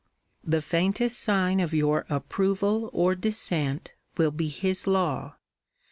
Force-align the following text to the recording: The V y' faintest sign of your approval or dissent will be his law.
The 0.43 0.61
V 0.61 0.65
y' 0.65 0.69
faintest 0.71 1.19
sign 1.19 1.59
of 1.59 1.75
your 1.75 2.07
approval 2.09 2.89
or 2.91 3.13
dissent 3.13 3.91
will 4.17 4.31
be 4.31 4.47
his 4.49 4.87
law. 4.87 5.35